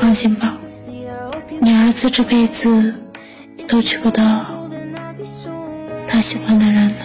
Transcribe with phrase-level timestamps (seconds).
[0.00, 0.58] 放心吧，
[1.60, 2.94] 你儿子这辈子
[3.66, 4.22] 都娶不到
[6.06, 7.04] 他喜欢的人呢